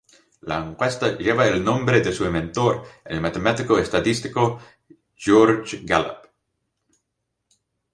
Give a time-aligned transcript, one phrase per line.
[0.41, 4.59] La encuesta lleva el nombre de su inventor, el matemático estadístico
[5.15, 6.27] George Gallup.